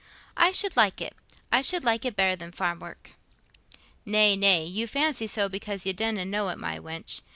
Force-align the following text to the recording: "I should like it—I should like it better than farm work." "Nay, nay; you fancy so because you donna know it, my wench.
"I 0.35 0.51
should 0.51 0.75
like 0.75 0.99
it—I 0.99 1.61
should 1.61 1.83
like 1.83 2.05
it 2.05 2.15
better 2.15 2.35
than 2.35 2.51
farm 2.51 2.79
work." 2.79 3.11
"Nay, 4.03 4.35
nay; 4.35 4.65
you 4.65 4.87
fancy 4.87 5.27
so 5.27 5.47
because 5.47 5.85
you 5.85 5.93
donna 5.93 6.25
know 6.25 6.49
it, 6.49 6.57
my 6.57 6.79
wench. 6.79 7.21